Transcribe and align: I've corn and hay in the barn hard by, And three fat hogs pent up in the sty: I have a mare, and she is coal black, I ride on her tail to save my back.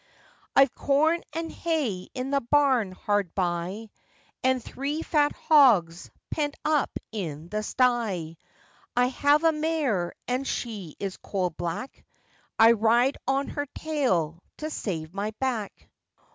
I've 0.55 0.73
corn 0.73 1.21
and 1.31 1.51
hay 1.51 2.07
in 2.15 2.31
the 2.31 2.41
barn 2.41 2.91
hard 2.91 3.35
by, 3.35 3.91
And 4.43 4.59
three 4.59 5.03
fat 5.03 5.31
hogs 5.33 6.09
pent 6.31 6.57
up 6.65 6.89
in 7.11 7.49
the 7.49 7.61
sty: 7.61 8.37
I 8.97 9.07
have 9.09 9.43
a 9.43 9.51
mare, 9.51 10.15
and 10.27 10.47
she 10.47 10.95
is 10.99 11.17
coal 11.17 11.51
black, 11.51 12.03
I 12.57 12.71
ride 12.71 13.17
on 13.27 13.49
her 13.49 13.67
tail 13.75 14.41
to 14.57 14.71
save 14.71 15.13
my 15.13 15.35
back. 15.39 15.87